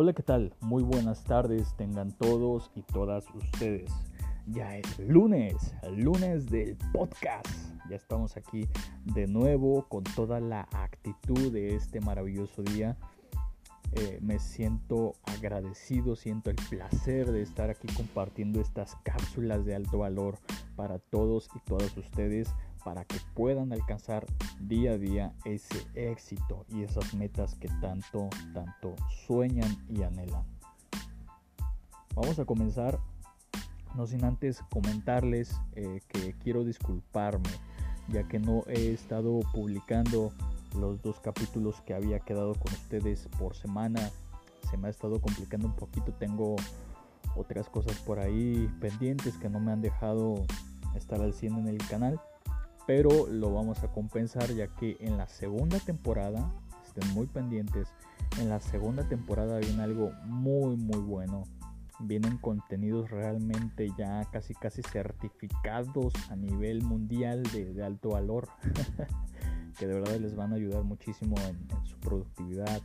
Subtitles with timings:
[0.00, 0.54] hola, ¿qué tal?
[0.62, 3.92] Muy buenas tardes tengan todos y todas ustedes.
[4.46, 7.46] Ya es lunes, lunes del podcast.
[7.90, 8.66] Ya estamos aquí
[9.04, 12.96] de nuevo con toda la actitud de este maravilloso día.
[13.92, 19.98] Eh, me siento agradecido, siento el placer de estar aquí compartiendo estas cápsulas de alto
[19.98, 20.38] valor
[20.76, 22.48] para todos y todas ustedes
[22.84, 24.26] para que puedan alcanzar
[24.60, 28.94] día a día ese éxito y esas metas que tanto, tanto
[29.26, 30.44] sueñan y anhelan.
[32.14, 32.98] Vamos a comenzar,
[33.94, 37.50] no sin antes comentarles eh, que quiero disculparme,
[38.08, 40.32] ya que no he estado publicando
[40.78, 44.10] los dos capítulos que había quedado con ustedes por semana.
[44.70, 46.56] Se me ha estado complicando un poquito, tengo
[47.36, 50.44] otras cosas por ahí pendientes que no me han dejado
[50.94, 52.20] estar al 100 en el canal
[52.90, 56.52] pero lo vamos a compensar ya que en la segunda temporada,
[56.84, 57.86] estén muy pendientes,
[58.40, 61.44] en la segunda temporada viene algo muy muy bueno.
[62.00, 68.48] Vienen contenidos realmente ya casi casi certificados a nivel mundial de, alto valor,
[69.78, 72.82] que de verdad les van a ayudar muchísimo en su productividad,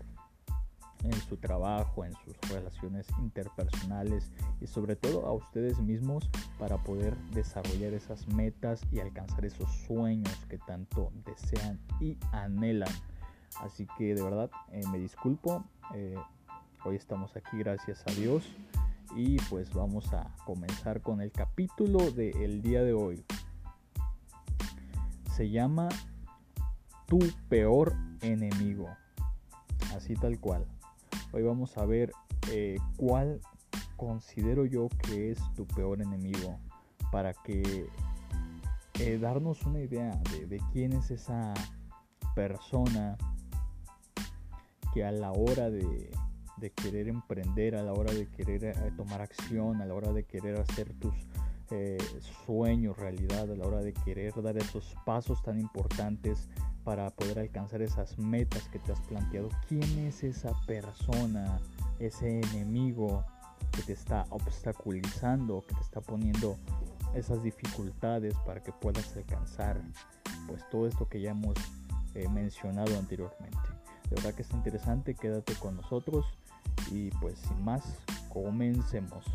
[1.05, 7.15] en su trabajo, en sus relaciones interpersonales y sobre todo a ustedes mismos para poder
[7.33, 12.93] desarrollar esas metas y alcanzar esos sueños que tanto desean y anhelan.
[13.61, 16.17] Así que de verdad eh, me disculpo, eh,
[16.83, 18.43] hoy estamos aquí gracias a Dios
[19.15, 23.23] y pues vamos a comenzar con el capítulo del día de hoy.
[25.35, 25.89] Se llama
[27.05, 28.89] Tu peor enemigo.
[29.93, 30.65] Así tal cual.
[31.31, 32.11] Hoy vamos a ver
[32.51, 33.41] eh, cuál
[33.97, 36.59] considero yo que es tu peor enemigo
[37.11, 37.87] para que
[38.99, 40.11] eh, darnos una idea
[40.47, 41.53] de, quién es esa
[42.35, 43.17] persona
[44.93, 46.09] que a la hora de,
[46.75, 50.59] querer emprender, a la hora de querer eh, tomar acción, a la hora de querer
[50.59, 51.13] hacer tus
[52.45, 56.47] sueños realidad, a la hora de querer dar esos pasos tan importantes
[56.85, 59.49] para poder alcanzar esas metas que te has planteado.
[59.67, 61.59] ¿Quién es esa persona,
[61.99, 63.25] ese enemigo
[63.71, 66.55] que te está obstaculizando, que te está poniendo
[67.15, 69.81] esas dificultades para que puedas alcanzar
[70.47, 71.55] pues todo esto que ya hemos
[72.13, 73.57] eh, mencionado anteriormente?
[74.09, 76.25] De verdad que está interesante, quédate con nosotros
[76.91, 77.83] y pues sin más,
[78.29, 79.25] comencemos.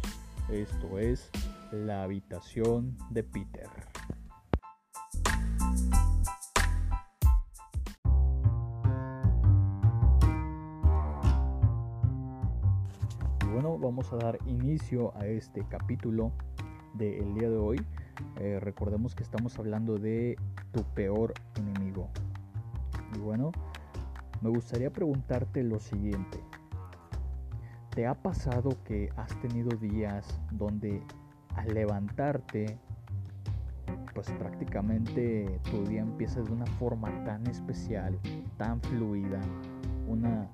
[0.49, 1.29] Esto es
[1.73, 3.90] la habitación de Peter.
[14.01, 16.33] A dar inicio a este capítulo
[16.95, 17.87] del día de hoy.
[18.39, 20.37] Eh, recordemos que estamos hablando de
[20.73, 22.09] tu peor enemigo.
[23.15, 23.53] Y bueno,
[24.41, 26.41] me gustaría preguntarte lo siguiente.
[27.91, 31.03] ¿Te ha pasado que has tenido días donde
[31.57, 32.79] al levantarte,
[34.15, 38.19] pues prácticamente tu día empieza de una forma tan especial,
[38.57, 39.41] tan fluida,
[40.09, 40.49] una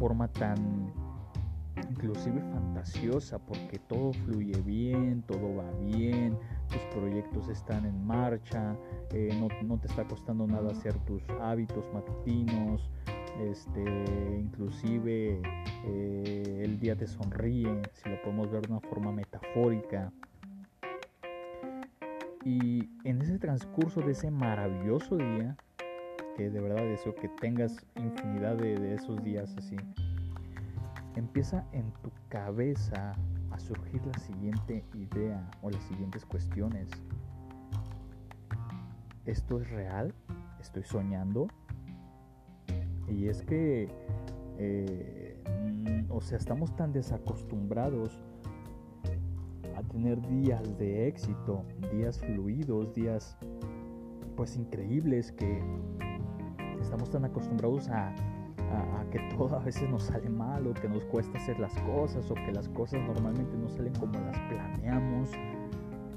[0.00, 0.92] forma tan
[1.94, 6.36] inclusive fantasiosa porque todo fluye bien, todo va bien,
[6.68, 8.76] tus proyectos están en marcha,
[9.12, 12.90] eh, no, te está costando nada hacer tus hábitos matutinos,
[13.40, 13.82] este,
[14.38, 15.40] inclusive
[15.86, 20.12] eh, el día te sonríe, si lo podemos ver de una forma metafórica.
[22.44, 25.56] Y en ese transcurso de ese maravilloso día,
[26.36, 29.76] que de verdad deseo que tengas infinidad de esos días así,
[31.16, 33.14] empieza en tu cabeza
[33.50, 36.88] a surgir la siguiente idea o las siguientes cuestiones.
[39.24, 40.14] ¿Esto es real?
[40.60, 41.46] ¿Estoy soñando?
[43.08, 43.88] Y es que,
[44.58, 45.42] eh,
[46.08, 48.20] o sea, estamos tan desacostumbrados
[49.76, 53.36] a tener días de éxito, días fluidos, días
[54.36, 55.62] pues increíbles que
[56.80, 58.14] estamos tan acostumbrados a
[58.74, 62.30] a, que todo a veces nos sale mal o que nos cuesta hacer las cosas
[62.30, 65.30] o que las cosas normalmente no salen como las planeamos,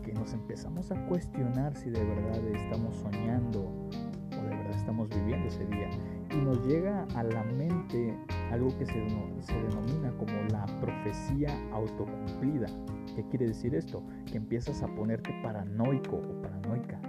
[0.03, 5.47] que nos empezamos a cuestionar si de verdad estamos soñando o de verdad estamos viviendo
[5.47, 5.89] ese día.
[6.31, 8.15] Y nos llega a la mente
[8.51, 8.93] algo que se,
[9.41, 12.67] se denomina como la profecía autocumplida.
[13.15, 14.03] ¿Qué quiere decir esto?
[14.25, 16.99] Que empiezas a ponerte paranoico o paranoica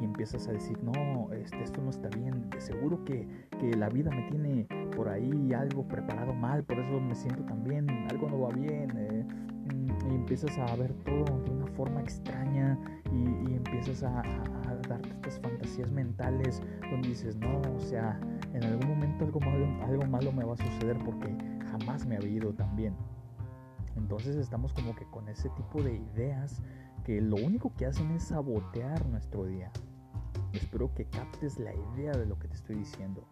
[0.00, 3.26] y empiezas a decir, no, este, esto no está bien, de seguro que,
[3.58, 7.64] que, la vida me tiene por ahí algo preparado mal, por eso me siento tan
[7.64, 9.24] bien, algo no va bien, eh,
[9.74, 12.78] mm, y empiezas a ver todo de una forma extraña
[13.12, 18.18] y, empiezas a, a, darte estas fantasías mentales donde dices, no, o sea,
[18.54, 21.36] en algún momento algo malo, algo malo me va a suceder porque
[21.70, 22.94] jamás me había ido tan bien.
[23.96, 26.62] Entonces estamos como que con ese tipo de ideas
[27.04, 29.70] que lo único que hacen es sabotear nuestro día.
[30.52, 33.26] Espero que captes la idea de lo que te estoy diciendo,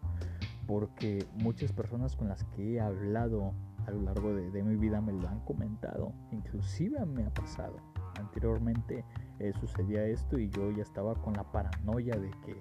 [0.67, 3.53] porque muchas personas con las que he hablado
[3.87, 7.77] a lo largo de, mi vida me lo han comentado, inclusive me ha pasado.
[8.19, 9.05] Anteriormente
[9.39, 12.55] eh, sucedía esto y yo ya estaba con la paranoia de que,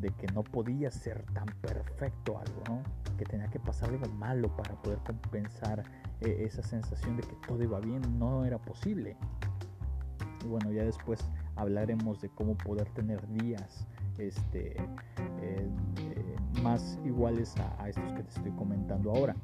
[0.00, 2.82] de que no podía ser tan perfecto algo,
[3.16, 5.84] que tenía que pasar algo malo para poder compensar
[6.20, 9.16] eh, esa sensación de que todo iba bien, no era posible.
[10.44, 11.24] Y bueno, ya después
[11.54, 13.86] hablaremos de cómo poder tener días
[14.18, 14.76] este,
[15.40, 15.68] eh,
[16.62, 19.34] más iguales a estos que te estoy comentando ahora.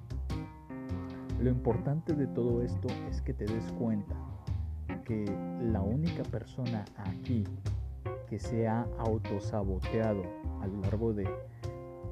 [1.40, 4.16] Lo importante de todo esto es que te des cuenta
[5.04, 5.24] que
[5.62, 7.44] la única persona aquí
[8.28, 10.22] que se ha autosaboteado
[10.60, 11.28] a lo largo de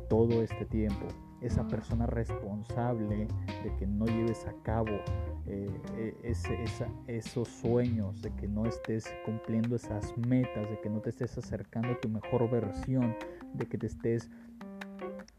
[0.09, 1.07] todo este tiempo,
[1.41, 3.29] esa persona responsable
[3.63, 4.99] de que no lleves a cabo
[5.47, 6.33] eh, e,
[7.07, 11.89] esos sueños, de que no estés cumpliendo esas metas, de que no te estés acercando
[11.89, 13.15] a tu mejor versión,
[13.55, 14.31] de que te estés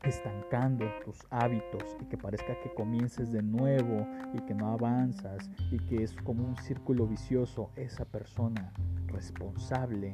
[0.04, 5.78] estancando tus hábitos y que parezca que comiences de nuevo y que no avanzas y
[5.80, 8.72] que es como un círculo vicioso, esa persona
[9.08, 10.14] responsable,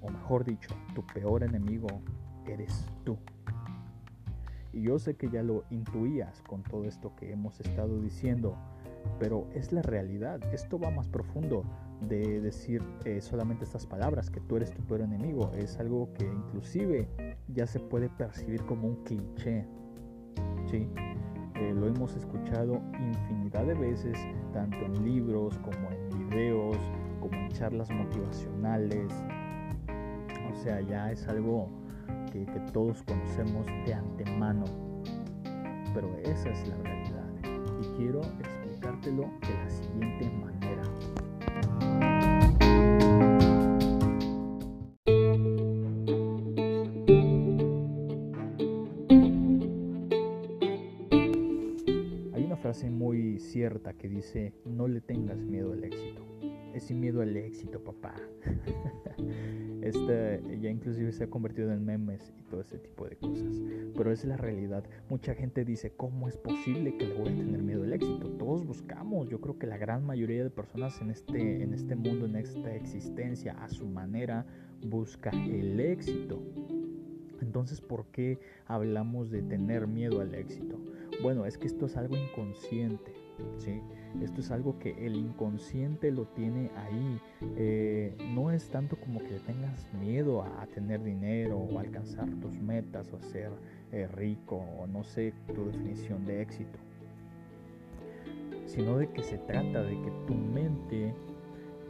[0.00, 1.88] o mejor dicho, tu peor enemigo,
[2.46, 3.16] eres tú.
[4.72, 8.56] Y yo sé que ya lo intuías con todo esto que hemos estado diciendo,
[9.18, 10.40] pero es la realidad.
[10.52, 11.64] Esto va más profundo
[12.08, 15.52] de decir eh, solamente estas palabras, que tú eres tu peor enemigo.
[15.54, 17.08] Es algo que inclusive
[17.48, 19.66] ya se puede percibir como un cliché.
[20.70, 20.88] ¿sí?
[21.56, 24.18] Eh, lo hemos escuchado infinidad de veces,
[24.52, 26.78] tanto en libros como en videos,
[27.20, 29.12] como en charlas motivacionales.
[30.50, 31.68] O sea, ya es algo
[32.32, 34.64] que, todos conocemos de antemano.
[35.94, 37.30] Pero esa es la realidad.
[37.80, 40.82] Y quiero explicártelo de la siguiente manera.
[52.90, 56.24] muy cierta que dice, no le tengas miedo al éxito.
[56.74, 58.14] Es sin miedo al éxito, papá.
[59.82, 63.60] este ya inclusive se ha convertido en memes y todo ese tipo de cosas.
[63.96, 64.84] Pero es la realidad.
[65.08, 68.28] Mucha gente dice, ¿cómo es posible que le voy a tener miedo al éxito?
[68.30, 72.26] Todos buscamos, yo creo que la gran mayoría de personas en este, en este mundo,
[72.26, 74.46] en esta existencia, a su manera,
[74.86, 76.42] busca el éxito.
[77.40, 80.78] Entonces, ¿por qué hablamos de tener miedo al éxito?
[81.22, 83.12] Bueno, es que esto es algo inconsciente,
[83.58, 83.80] ¿sí?
[84.20, 87.20] Esto es algo que el inconsciente lo tiene ahí.
[87.56, 93.12] Eh, no es tanto como que tengas miedo a, tener dinero o alcanzar tus metas
[93.12, 93.50] o ser
[93.92, 96.78] eh, rico o no sé tu definición de éxito,
[98.66, 101.14] sino de que se trata de que tu mente,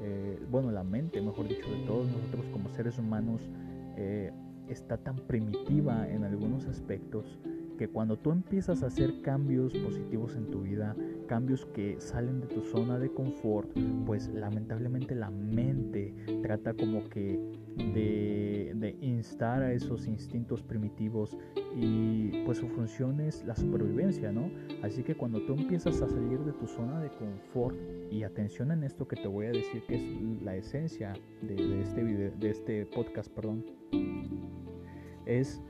[0.01, 3.49] eh, bueno, la mente, mejor dicho, de todos nosotros como seres humanos,
[4.69, 7.39] está tan primitiva en algunos aspectos
[7.83, 10.95] que cuando tú empiezas a hacer cambios positivos en tu vida,
[11.27, 13.69] cambios que salen de tu zona de confort,
[14.07, 17.41] pues lamentablemente la mente trata como que
[17.93, 21.37] de, de instar a esos instintos primitivos
[21.75, 24.49] y pues su función es la supervivencia, ¿no?
[24.85, 27.77] Así que cuando tú empiezas a salir de tu zona de confort
[28.13, 31.83] y atención en esto que te voy a decir que es la esencia de, de
[31.83, 33.65] este, video, de este podcast, perdón,
[35.27, 35.61] es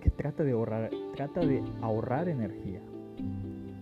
[0.00, 2.80] que trata de ahorrar, trata de ahorrar energía.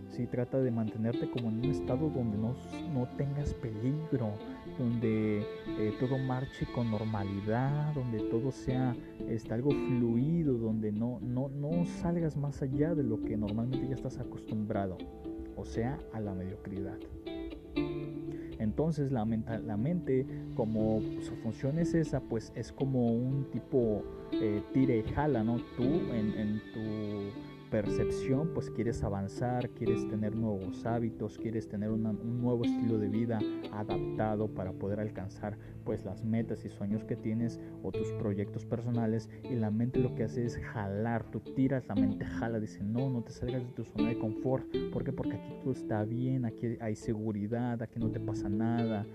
[0.09, 2.55] si trata de mantenerte como en un estado donde no,
[2.95, 4.33] no tengas peligro,
[4.79, 5.41] donde
[5.79, 8.97] eh, todo marche con normalidad, donde todo sea
[9.29, 13.97] este, algo fluido, donde no, no, no salgas más allá de lo que normalmente ya
[13.97, 14.97] estás acostumbrado,
[15.57, 16.97] o sea, a la mediocridad.
[18.67, 24.61] Entonces la, la mente, como su función es esa, pues es como un tipo eh,
[24.73, 25.59] tire y jala, ¿no?
[25.77, 27.31] Tú en, en tu
[27.71, 33.39] percepción, pues quieres avanzar, quieres tener nuevos hábitos, quieres tener un nuevo estilo de vida
[33.73, 39.29] adaptado para poder alcanzar pues las metas y sueños que tienes o tus proyectos personales.
[39.45, 43.11] Y la mente lo que hace es jalar, tú tiras, la mente jala, dice no,
[43.11, 45.13] no te salgas de tu zona de confort, ¿por qué?
[45.13, 49.07] Porque aquí todo está bien, aquí hay seguridad, aquí no te pasa nada,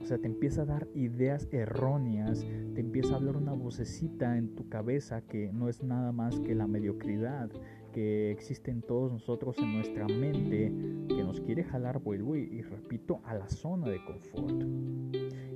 [0.00, 4.54] o sea, te empieza a dar ideas erróneas, te empieza a hablar una vocecita en
[4.54, 7.50] tu cabeza que no es nada más que la mediocridad,
[7.98, 10.72] que existe en todos nosotros en nuestra mente,
[11.08, 14.62] que nos quiere jalar, vuelvo y, y repito, a la zona de confort.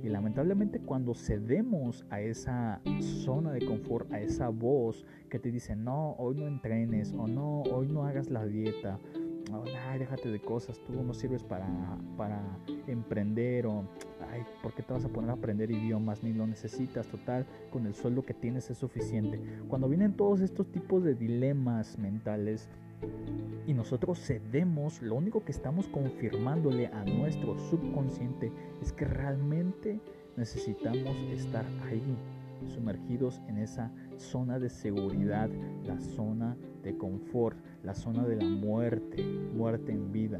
[0.03, 2.81] Y lamentablemente cuando cedemos a esa
[3.23, 7.61] zona de confort, a esa voz que te dice, no, hoy no entrenes, o no,
[7.61, 8.99] hoy no hagas la dieta,
[9.89, 11.67] ay, déjate de cosas, tú no sirves para,
[12.17, 12.41] para
[12.87, 13.83] emprender o,
[14.31, 16.23] ay, ¿por qué te vas a poner a aprender idiomas?
[16.23, 19.39] Ni lo necesitas, total, con el sueldo que tienes es suficiente.
[19.67, 22.69] Cuando vienen todos estos tipos de dilemas mentales,
[23.67, 29.99] y nosotros cedemos, lo único que estamos confirmándole a nuestro subconsciente es que realmente
[30.37, 32.15] necesitamos estar ahí,
[32.73, 35.49] sumergidos en esa zona de seguridad,
[35.85, 39.23] la zona de confort, la zona de la muerte,
[39.55, 40.39] muerte en vida.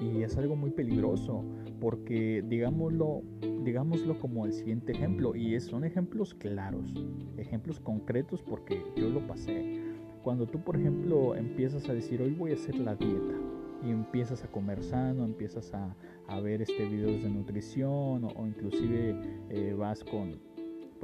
[0.00, 1.44] Y es algo muy peligroso
[1.80, 3.22] porque digámoslo,
[3.62, 6.92] digámoslo como el siguiente ejemplo y son ejemplos claros,
[7.36, 9.80] ejemplos concretos porque yo lo pasé.
[10.22, 13.34] Cuando tú, por ejemplo, empiezas a decir, hoy voy a hacer la dieta,
[13.84, 15.94] y empiezas a comer sano, empiezas a,
[16.40, 19.14] ver este videos de nutrición o, inclusive
[19.50, 20.38] eh, vas con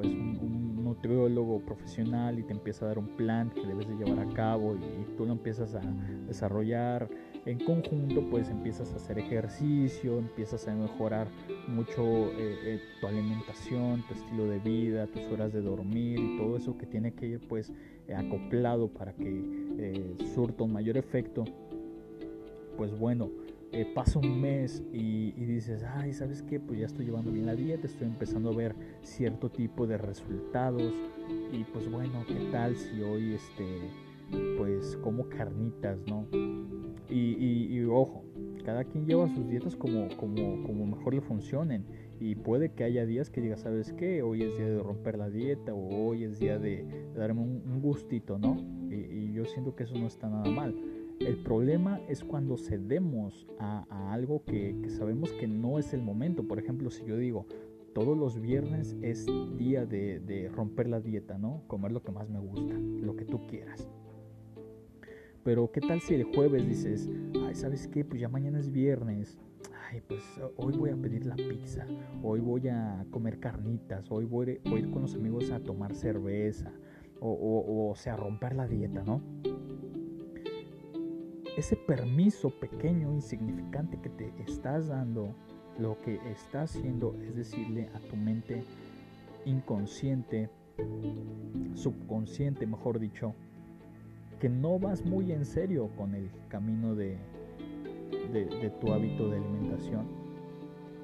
[0.00, 4.26] pues un, nutriólogo profesional y te empieza a dar un plan que debes de llevar
[4.26, 5.80] a cabo y, tú lo empiezas a
[6.26, 7.08] desarrollar.
[7.44, 11.28] En conjunto pues empiezas a hacer ejercicio empiezas a mejorar
[11.68, 16.56] mucho eh, eh, tu alimentación tu estilo de vida tus horas de dormir y todo
[16.56, 17.72] eso que tiene que ir pues
[18.14, 21.44] acoplado para que surta un mayor efecto.
[22.76, 23.30] Pues bueno,
[23.72, 26.58] eh, pasa un mes y, dices, ay, ¿sabes qué?
[26.58, 30.92] Pues ya estoy llevando bien la dieta, estoy empezando a ver cierto tipo de resultados
[31.52, 33.64] y pues bueno, ¿qué tal si hoy este,
[34.58, 36.26] pues como carnitas, ¿no?
[37.08, 38.24] Y, ojo,
[38.64, 41.84] cada quien lleva sus dietas como, como, como mejor le funcionen
[42.18, 44.22] y puede que haya días que digas, ¿sabes qué?
[44.22, 46.84] Hoy es día de romper la dieta o hoy es día de,
[47.14, 48.56] darme un, gustito, ¿no?
[48.90, 50.74] y yo siento que eso no está nada mal
[51.20, 56.48] el problema es cuando cedemos a, algo que, sabemos que no es el momento.
[56.48, 57.46] Por ejemplo, si yo digo,
[57.94, 61.62] todos los viernes es día de, romper la dieta, ¿no?
[61.66, 63.86] Comer lo que más me gusta, lo que tú quieras.
[65.44, 67.08] Pero ¿qué tal si el jueves dices,
[67.44, 68.04] ay, ¿sabes qué?
[68.04, 69.38] Pues ya mañana es viernes.
[69.90, 70.22] Ay, pues
[70.56, 71.86] hoy voy a pedir la pizza,
[72.22, 76.72] hoy voy a comer carnitas, hoy voy, a ir con los amigos a tomar cerveza,
[77.18, 79.20] o, o, o sea, romper la dieta, ¿no?
[81.56, 85.34] Ese permiso pequeño, insignificante que te estás dando,
[85.78, 88.64] lo que estás haciendo es decirle a tu mente
[89.44, 90.50] inconsciente,
[91.74, 93.34] subconsciente, mejor dicho,
[94.40, 97.18] que no vas muy en serio con el camino de,
[98.32, 100.06] de, tu hábito de alimentación,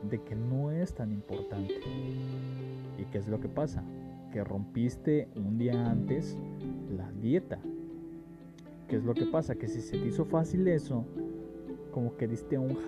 [0.08, 1.74] de que no es tan importante.
[2.98, 3.82] ¿Y qué es lo que pasa?
[4.32, 6.38] Que rompiste un día antes
[6.96, 7.58] la dieta,
[8.88, 9.56] ¿Qué es lo que pasa?
[9.56, 11.04] Que si se te hizo fácil eso,
[11.90, 12.78] como que diste un,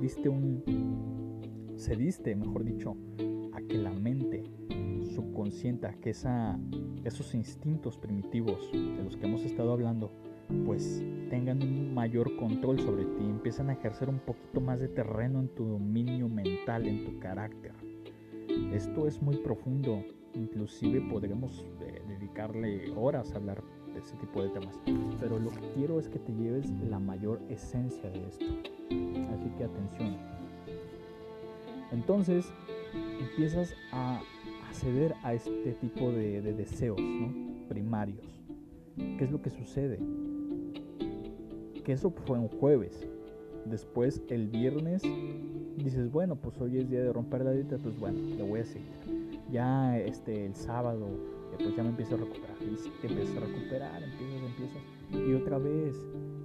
[0.00, 1.40] diste un,
[1.74, 2.96] se diste, mejor dicho,
[3.52, 4.44] a que la mente
[5.14, 6.58] subconsciente, a que esa,
[7.04, 10.12] esos instintos primitivos de los que hemos estado hablando,
[10.64, 15.40] pues tengan un mayor control sobre ti, empiezan a ejercer un poquito más de terreno
[15.40, 17.72] en tu dominio mental, en tu carácter.
[18.72, 23.62] Esto es muy profundo, inclusive podremos eh, dedicarle horas a hablar
[23.98, 24.80] ese tipo de temas.
[25.20, 28.46] Pero lo que quiero es que te lleves la mayor esencia de esto.
[29.32, 30.16] Así que atención.
[31.92, 32.52] Entonces
[33.20, 34.20] empiezas a,
[34.68, 37.00] acceder a este tipo de, deseos
[37.68, 38.40] primarios.
[38.96, 39.98] ¿Qué es lo que sucede?
[41.84, 43.08] Que eso fue un jueves.
[43.64, 45.02] Después el viernes
[45.76, 48.64] dices, bueno, pues hoy es día de romper la dieta, pues bueno, le voy a
[48.64, 48.88] seguir.
[49.50, 51.08] Ya este, el sábado
[51.56, 52.56] pues ya me empiezo a recuperar.
[52.60, 54.82] Y te empiezas a recuperar, empiezas, empiezas.
[55.28, 55.96] Y otra vez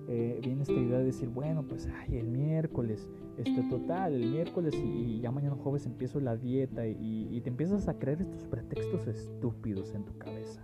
[0.08, 4.76] eh, viene esta idea de decir, bueno, pues ay, el miércoles, este total, el miércoles
[4.76, 9.94] y, ya mañana jueves empiezo la dieta y, te empiezas a creer estos pretextos estúpidos
[9.94, 10.62] en tu cabeza.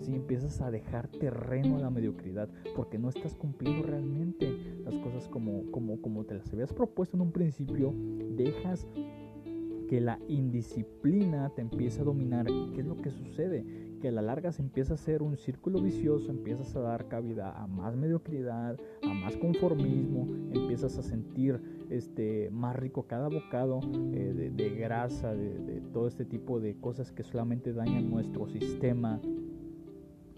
[0.00, 4.50] Si empiezas a dejar terreno a la mediocridad porque no estás cumpliendo realmente
[4.84, 7.94] las cosas como, como, como te las habías propuesto en un principio,
[8.36, 8.86] dejas
[9.88, 12.48] que la indisciplina te empieza a dominar.
[12.48, 13.64] ¿Y qué es lo que sucede?
[14.00, 17.52] Que a la larga se empieza a hacer un círculo vicioso, empiezas a dar cabida
[17.52, 23.80] a más mediocridad, a más conformismo, empiezas a sentir este, más rico cada bocado
[24.12, 29.20] eh, de, grasa, de, todo este tipo de cosas que solamente dañan nuestro sistema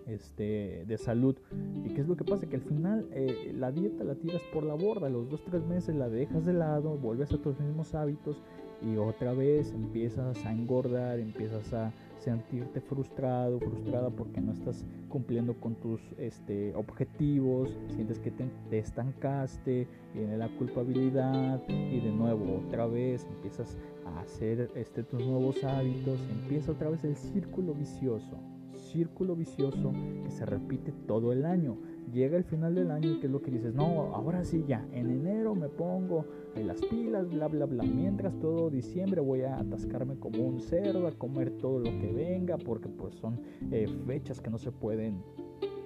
[0.07, 1.37] este, de salud.
[1.85, 2.49] ¿Y qué es lo que pasa?
[2.49, 5.95] Que al final eh, la dieta la tiras por la borda, los dos, tres meses
[5.97, 8.41] la dejas de lado, vuelves a tus mismos hábitos
[8.83, 15.55] y otra vez empiezas a engordar, empiezas a sentirte frustrado, frustrada porque no estás cumpliendo
[15.55, 22.87] con tus este, objetivos, sientes que te, estancaste, viene la culpabilidad y de nuevo otra
[22.87, 28.39] vez empiezas a hacer este, tus nuevos hábitos, empieza otra vez el círculo vicioso,
[28.77, 29.93] círculo vicioso
[30.25, 31.77] que se repite todo el año
[32.13, 34.87] llega el final del año y que es lo que dices, no, ahora sí ya,
[34.93, 37.85] en enero me pongo en las pilas, bla, bla, bla.
[37.85, 42.59] Mientras todo diciembre voy a atascarme como un cerdo, a comer todo lo que venga,
[42.59, 43.41] porque pues son
[43.71, 45.23] eh, fechas que no se pueden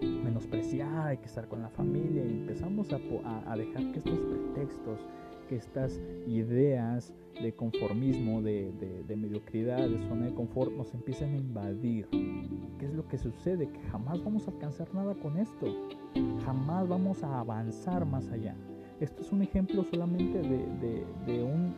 [0.01, 4.84] menospreciar, hay que estar con la familia y empezamos a dejar que estos pretextos
[5.47, 12.09] que estas ideas de conformismo, de, mediocridad, de zona de confort nos empiecen a invadir.
[12.79, 13.69] ¿Qué es lo que sucede?
[13.69, 15.67] Que jamás vamos a alcanzar nada con esto.
[16.45, 18.55] Jamás vamos a avanzar más allá.
[19.01, 21.75] Esto es un ejemplo solamente de, un,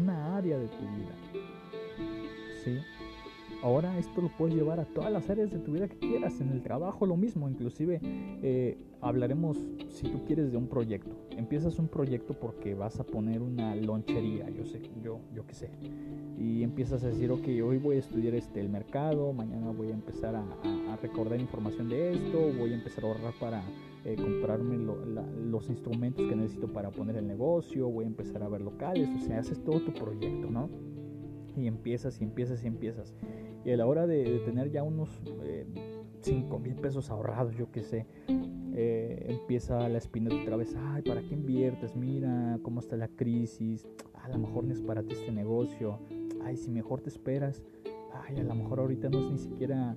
[0.00, 1.14] una área de tu vida.
[2.64, 2.78] ¿Sí?
[3.62, 6.48] Ahora esto lo puedes llevar a todas las áreas de tu vida que quieras, en
[6.50, 9.58] el trabajo lo mismo, inclusive eh, hablaremos
[9.90, 11.14] si tú quieres de un proyecto.
[11.36, 15.70] Empiezas un proyecto porque vas a poner una lonchería, yo sé, yo, yo qué sé.
[16.38, 19.94] Y empiezas a decir, ok, hoy voy a estudiar este, el mercado, mañana voy a
[19.94, 20.44] empezar a,
[21.02, 23.62] recordar información de esto, voy a empezar a ahorrar para
[24.04, 28.60] eh, comprarme los instrumentos que necesito para poner el negocio, voy a empezar a ver
[28.60, 30.68] locales, o sea, haces todo tu proyecto, ¿no?
[31.56, 33.14] Y empiezas y empiezas y empiezas.
[33.64, 35.10] Y a la hora de, tener ya unos
[36.20, 38.06] 5 eh, mil pesos ahorrados, yo qué sé,
[38.72, 41.94] eh, empieza la espina otra vez, ay, ¿para qué inviertes?
[41.94, 45.98] Mira cómo está la crisis, a lo mejor no es para ti este negocio,
[46.42, 47.62] ay, si mejor te esperas,
[48.12, 49.96] ay, a lo mejor ahorita no es ni siquiera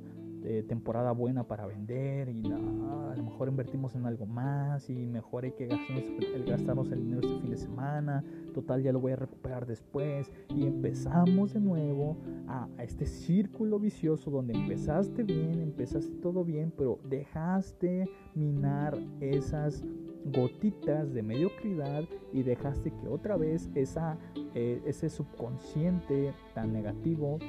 [0.67, 5.45] temporada buena para vender y no, a lo mejor invertimos en algo más y mejor
[5.45, 6.03] hay que gastarnos
[6.35, 8.23] el, gastarnos el dinero este fin de semana,
[8.53, 10.31] total ya lo voy a recuperar después.
[10.49, 16.73] Y empezamos de nuevo a, a este círculo vicioso donde empezaste bien, empezaste todo bien,
[16.75, 19.83] pero dejaste minar esas
[20.25, 24.17] gotitas de mediocridad y dejaste que otra vez esa,
[24.55, 27.39] eh, ese subconsciente tan negativo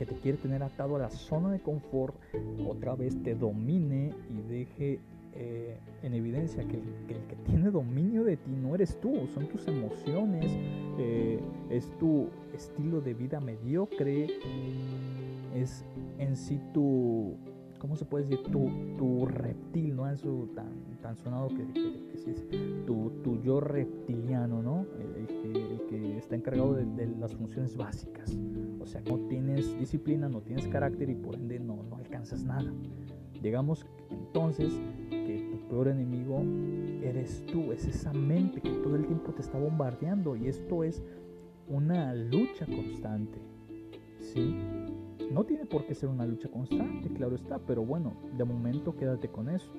[0.00, 2.14] que te quiere tener atado a la zona de confort,
[2.66, 4.98] otra vez te domine y deje
[5.34, 6.82] eh, en evidencia que el,
[7.26, 10.50] que tiene dominio de ti no eres tú, son tus emociones,
[10.98, 14.28] eh, es tu estilo de vida mediocre,
[15.54, 15.84] es
[16.18, 17.36] en sí tu,
[17.80, 18.44] ¿cómo se puede decir?
[18.44, 20.08] Tu, tu reptil, ¿no?
[20.08, 20.68] Eso tan,
[21.02, 21.62] tan sonado que,
[22.14, 22.46] es
[22.86, 24.86] tu, tu, yo reptiliano, ¿no?
[25.16, 25.26] El,
[25.88, 28.38] que, está encargado de, de las funciones básicas.
[28.80, 32.70] O sea, no tienes disciplina, no tienes carácter y por ende no, no alcanzas nada.
[33.42, 36.42] Digamos entonces que tu peor enemigo
[37.02, 41.02] eres tú, es esa mente que todo el tiempo te está bombardeando y esto es
[41.66, 43.38] una lucha constante.
[44.20, 44.54] ¿Sí?
[45.30, 49.28] No tiene por qué ser una lucha constante, claro está, pero bueno, de momento quédate
[49.28, 49.70] con eso.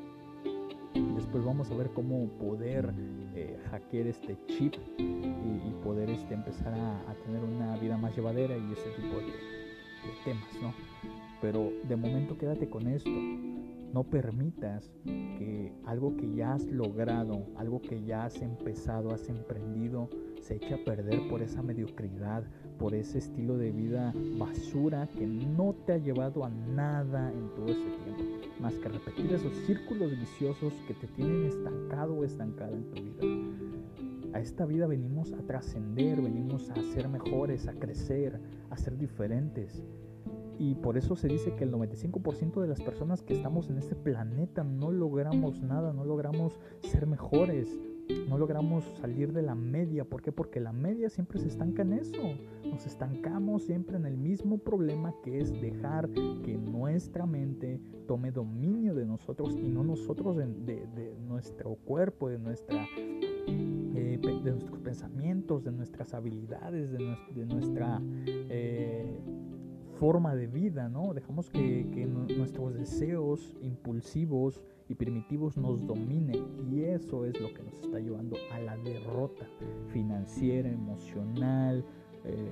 [1.16, 2.94] Después vamos a ver cómo poder
[3.36, 8.72] eh, hackear este chip y, poder este, empezar a, tener una vida más llevadera y
[8.72, 9.34] ese tipo de,
[10.24, 10.74] temas, ¿no?
[11.42, 13.10] Pero de momento quédate con esto.
[13.10, 20.10] No permitas que algo que ya has logrado, algo que ya has empezado, has emprendido,
[20.40, 22.46] se eche a perder por esa mediocridad,
[22.82, 27.68] por ese estilo de vida basura que no te ha llevado a nada en todo
[27.68, 28.24] ese tiempo,
[28.60, 34.34] más que repetir esos círculos viciosos que te tienen estancado o estancada en tu vida.
[34.34, 38.40] A esta vida venimos a trascender, venimos a ser mejores, a crecer,
[38.72, 39.84] a ser diferentes.
[40.58, 43.96] Y por eso se dice que el 95% de las personas que estamos en este
[43.96, 47.78] planeta no logramos nada, no logramos ser mejores,
[48.28, 50.06] no logramos salir de la media.
[50.06, 50.32] ¿Por qué?
[50.32, 52.22] Porque la media siempre se estanca en eso.
[52.64, 58.94] Nos estancamos siempre en el mismo problema que es dejar que nuestra mente tome dominio
[58.96, 65.72] de nosotros y no nosotros de, nuestro cuerpo, de, nuestra, eh, de nuestros pensamientos, de
[65.72, 68.02] nuestras habilidades, de, nuestra...
[68.26, 69.20] Eh,
[70.02, 71.14] forma de vida, ¿no?
[71.14, 74.60] Dejamos que, nuestros deseos impulsivos
[74.90, 79.46] y primitivos nos dominen y eso es lo que nos está llevando a la derrota
[79.94, 81.86] financiera, emocional.
[82.26, 82.50] Eh,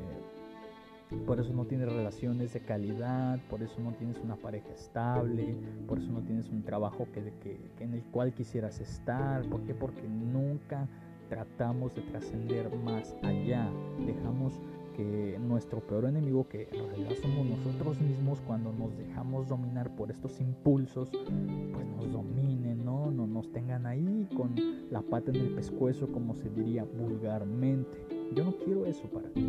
[1.26, 5.56] por eso no tienes relaciones de calidad, por eso no tienes una pareja estable,
[5.88, 9.42] por eso no tienes un trabajo que en el cual quisieras estar.
[9.50, 9.74] ¿Por qué?
[9.74, 10.88] Porque nunca
[11.30, 13.72] tratamos de trascender más allá.
[14.06, 14.62] Dejamos
[15.04, 20.40] nuestro peor enemigo, que en realidad somos nosotros mismos cuando nos dejamos dominar por estos
[20.40, 23.12] impulsos, pues nos dominen, ¿no?
[23.12, 24.56] No nos tengan ahí con
[24.90, 28.06] la pata en el pescuezo, como se diría vulgarmente.
[28.36, 29.48] Yo no quiero eso para ti.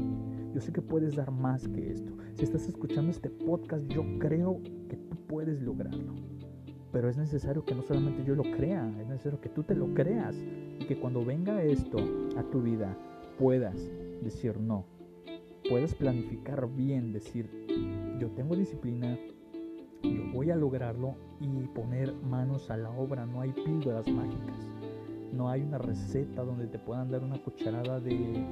[0.54, 2.12] Yo sé que puedes dar más que esto.
[2.34, 6.14] Si estás escuchando este podcast, yo creo que tú puedes lograrlo.
[6.92, 9.94] Pero es necesario que no solamente yo lo crea, es necesario que tú te lo
[9.94, 10.36] creas
[10.80, 11.98] y que cuando venga esto
[12.36, 12.96] a tu vida
[13.38, 13.90] puedas
[14.22, 14.84] decir no,
[15.70, 17.48] puedes planificar bien, decir,
[18.18, 19.16] yo tengo disciplina,
[20.02, 23.24] yo voy a lograrlo y poner manos a la obra.
[23.24, 24.68] No hay píldoras mágicas.
[25.33, 28.44] No hay una receta donde te puedan dar una cucharada de,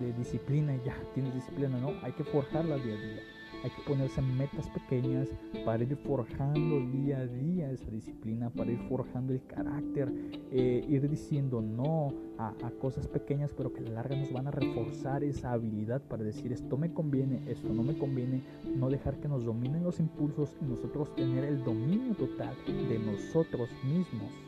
[0.00, 1.78] de disciplina y ya tienes disciplina.
[1.78, 5.28] No, hay que forjarla día a día hay que ponerse metas pequeñas
[5.64, 10.12] para ir forjando día a día esa disciplina, para ir forjando el carácter,
[10.50, 14.50] eh, ir diciendo no a, cosas pequeñas, pero que a la larga nos van a
[14.50, 18.42] reforzar esa habilidad para decir esto me conviene, esto no me conviene,
[18.76, 23.68] no dejar que nos dominen los impulsos y nosotros tener el dominio total de nosotros
[23.84, 24.47] mismos.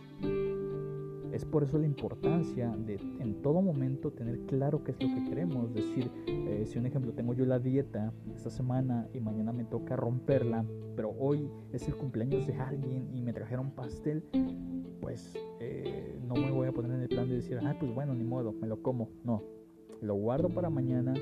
[1.41, 5.31] Es por eso la importancia de en todo momento tener claro qué es lo que
[5.31, 5.73] queremos.
[5.73, 9.97] Decir, eh, si un ejemplo tengo yo la dieta esta semana y mañana me toca
[9.97, 14.23] romperla, pero hoy es el cumpleaños de alguien y me trajeron pastel,
[15.01, 18.15] pues eh, no me voy a poner en el plan de decir, ah, pues bueno,
[18.15, 19.09] ni modo, me lo como.
[19.25, 19.43] No,
[20.03, 21.15] lo guardo para mañana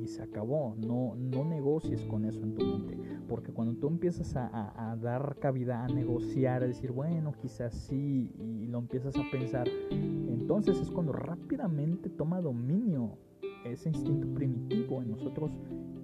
[0.00, 0.74] y se acabó.
[0.76, 2.98] No, no negocies con eso en tu mente.
[3.28, 8.66] Porque cuando tú empiezas a, dar cabida a negociar, a decir, bueno, quizás sí, y
[8.66, 13.16] lo empiezas a pensar, entonces es cuando rápidamente toma dominio
[13.64, 15.50] ese instinto primitivo en nosotros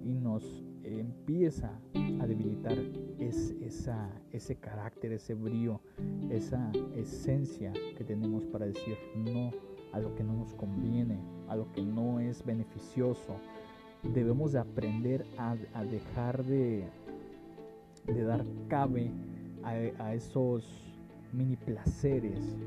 [0.03, 1.71] y nos empieza
[2.19, 2.77] a debilitar
[3.19, 5.81] ese carácter, ese brío,
[6.29, 9.51] esa esencia que tenemos para decir no
[9.91, 13.35] a lo que no nos conviene, a lo que no es beneficioso,
[14.03, 16.87] debemos de aprender a, dejar de,
[18.07, 19.11] dar cabe
[19.63, 20.93] a, esos
[21.33, 22.57] mini placeres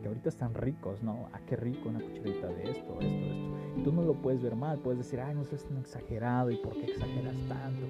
[0.00, 1.28] que ahorita están ricos, ¿no?
[1.32, 3.80] Ah, qué rico una cucharita de esto, esto, esto.
[3.80, 6.56] Y tú no lo puedes ver mal, puedes decir, ay, no seas tan exagerado y
[6.56, 7.86] por qué exageras tanto.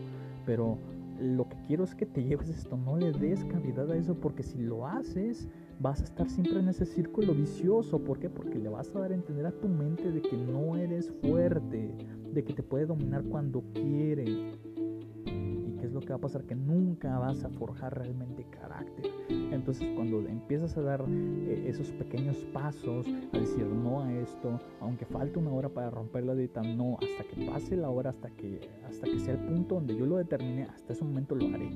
[0.46, 0.78] Pero
[1.20, 4.44] lo que quiero es que te lleves esto, no le des cavidad a eso, porque
[4.44, 5.48] si lo haces,
[5.80, 7.98] vas a estar siempre en ese círculo vicioso.
[8.02, 8.30] ¿Por qué?
[8.30, 11.94] Porque le vas a dar a entender a tu mente de que no eres fuerte,
[12.32, 14.24] de que te puede dominar cuando quiere.
[14.24, 16.44] ¿Y qué es lo que va a pasar?
[16.44, 19.10] Que nunca vas a forjar realmente carácter.
[19.28, 25.06] Entonces cuando empiezas a dar eh, esos pequeños pasos, a decir no a esto, aunque
[25.06, 28.68] falte una hora para romper la dieta, no, hasta que pase la hora, hasta que,
[28.88, 31.70] hasta que sea el punto donde yo lo determine, hasta ese momento lo haré.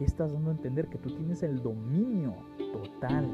[0.00, 0.88] ¿Qué estás dando a entender?
[0.88, 2.34] Que tú tienes el dominio
[2.72, 3.30] total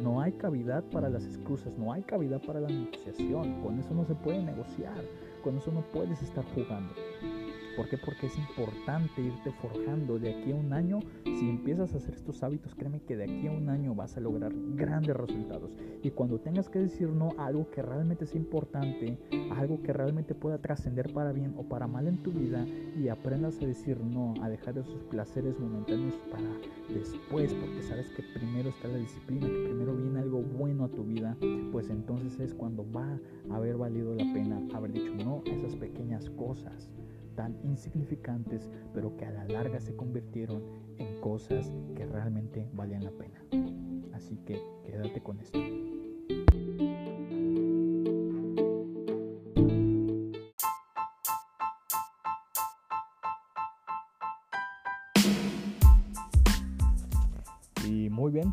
[0.00, 3.60] no hay cavidad para las excusas, no hay cavidad para la negociación.
[3.60, 5.02] Con eso no se puede negociar,
[5.42, 6.94] con eso no puedes estar jugando.
[7.76, 7.98] ¿Por qué?
[7.98, 11.00] Porque es importante irte forjando de aquí a un año.
[11.24, 14.20] Si empiezas a hacer estos hábitos, créeme que de aquí a un año vas a
[14.20, 15.76] lograr grandes resultados.
[16.02, 19.18] Y cuando tengas que decir no a algo que realmente es importante,
[19.50, 23.60] algo que realmente pueda trascender para bien o para mal en tu vida, y aprendas
[23.60, 26.48] a decir no, a dejar esos placeres momentáneos para
[26.88, 31.04] después, porque sabes que primero está la disciplina, que primero viene algo bueno a tu
[31.04, 31.36] vida,
[31.72, 35.76] pues entonces es cuando va a haber valido la pena haber dicho no a esas
[35.76, 36.90] pequeñas cosas
[37.36, 40.62] tan insignificantes, pero que a la larga se convirtieron
[40.98, 43.40] en cosas que realmente valían la pena.
[44.14, 45.58] Así que quédate con esto.
[57.84, 58.52] Y muy bien,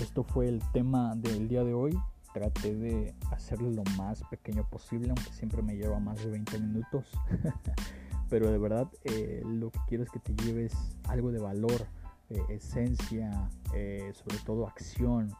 [0.00, 1.96] esto fue el tema del día de hoy.
[2.32, 7.06] Traté de hacerlo lo más pequeño posible, aunque siempre me lleva más de 20 minutos.
[8.28, 10.74] pero de verdad eh, lo que quiero es que te lleves
[11.08, 11.86] algo de valor,
[12.30, 15.32] eh, esencia, eh, sobre todo acción.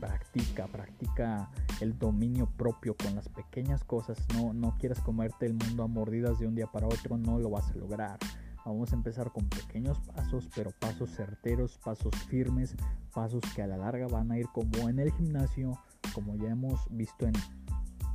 [0.00, 1.48] Practica, practica
[1.80, 4.18] el dominio propio con las pequeñas cosas.
[4.34, 7.50] No, no quieras comerte el mundo a mordidas de un día para otro, no lo
[7.50, 8.18] vas a lograr.
[8.64, 12.76] Vamos a empezar con pequeños pasos, pero pasos certeros, pasos firmes,
[13.12, 15.78] pasos que a la larga van a ir como en el gimnasio,
[16.14, 17.34] como ya hemos visto en,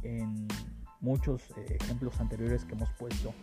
[0.04, 0.48] en
[1.01, 3.33] muchos eh, ejemplos anteriores que hemos puesto,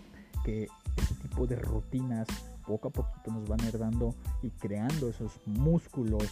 [0.44, 2.28] que este tipo de rutinas
[2.66, 6.28] poco a poquito nos van a ir dando y creando esos músculos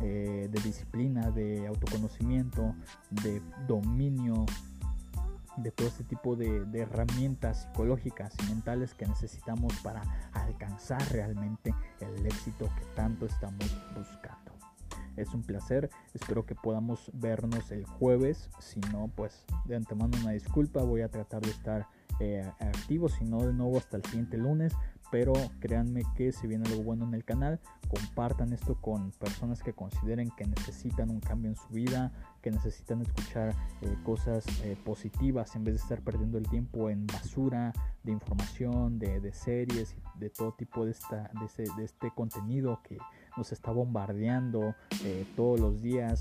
[0.00, 2.74] eh, de disciplina, de autoconocimiento,
[3.10, 4.46] de dominio,
[5.56, 11.74] de todo este tipo de, de, herramientas psicológicas y mentales que necesitamos para alcanzar realmente
[12.00, 14.29] el éxito que tanto estamos buscando.
[15.16, 20.32] Es un placer, espero que podamos vernos el jueves, si no pues de antemano una
[20.32, 21.86] disculpa, voy a tratar de estar
[22.20, 24.74] eh, activo, si no de nuevo hasta el siguiente lunes,
[25.10, 29.72] pero créanme que si viene algo bueno en el canal, compartan esto con personas que
[29.72, 35.56] consideren que necesitan un cambio en su vida, que necesitan escuchar eh, cosas eh, positivas
[35.56, 40.52] en vez de estar perdiendo el tiempo en basura de información, de, series, de todo
[40.52, 42.98] tipo de, esta, de, de este contenido que
[43.36, 46.20] nos está bombardeando eh, todos los días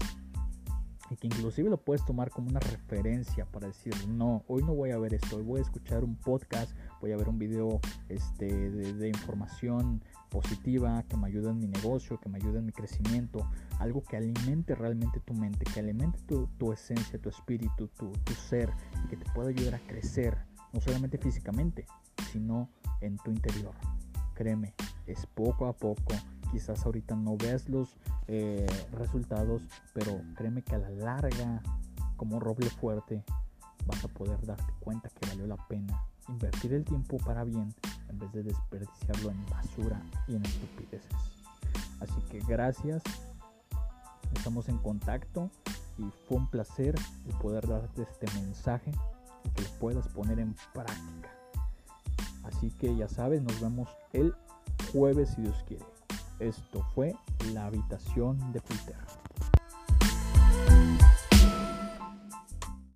[1.09, 4.91] y que inclusive lo puedes tomar como una referencia para decir, no, hoy no voy
[4.91, 8.69] a ver esto, hoy voy a escuchar un podcast, voy a ver un video este,
[8.69, 13.49] de, información positiva que me ayude en mi negocio, que me ayude en mi crecimiento,
[13.79, 16.19] algo que alimente realmente tu mente, que alimente
[16.57, 18.71] tu, esencia, tu espíritu, tu, tu ser
[19.05, 20.37] y que te pueda ayudar a crecer,
[20.73, 21.85] no solamente físicamente,
[22.31, 22.69] sino
[23.01, 23.73] en tu interior.
[24.35, 24.75] Créeme,
[25.07, 26.13] es poco a poco
[26.51, 27.95] quizás ahorita no veas los
[28.27, 29.61] eh, resultados,
[29.93, 31.61] pero créeme que a la larga,
[32.17, 33.23] como roble fuerte,
[33.85, 37.73] vas a poder darte cuenta que valió la pena invertir el tiempo para bien
[38.07, 41.15] en vez de desperdiciarlo en basura y en estupideces.
[41.99, 43.01] Así que gracias,
[44.35, 45.49] estamos en contacto
[45.97, 46.95] y fue un placer
[47.27, 48.91] el poder darte este mensaje
[49.43, 51.29] y que lo puedas poner en práctica.
[52.43, 54.33] Así que ya sabes, nos vemos el
[54.91, 55.85] jueves si Dios quiere.
[56.39, 57.13] Esto fue
[57.53, 58.95] la habitación de Peter.